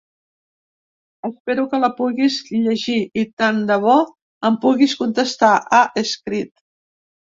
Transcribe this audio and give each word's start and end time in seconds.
Espero 1.27 1.65
que 1.73 1.81
la 1.83 1.89
puguis 1.99 2.37
llegir 2.69 2.97
i, 3.25 3.27
tant 3.43 3.61
de 3.73 3.77
bo, 3.85 3.95
em 4.51 4.57
puguis 4.65 4.97
contestar, 5.03 5.55
ha 5.77 5.83
escrit. 6.05 6.53